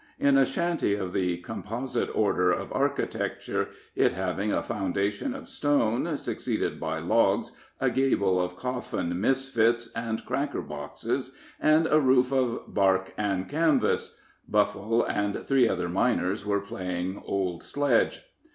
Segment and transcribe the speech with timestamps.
[0.17, 6.17] In a shanty of the composite order of architecture it having a foundation of stone,
[6.17, 12.73] succeeded by logs, a gable of coffin misfits and cracker boxes, and a roof of
[12.73, 14.19] bark and canvas
[14.49, 18.21] Buffle and three other miners were playing "old sledge."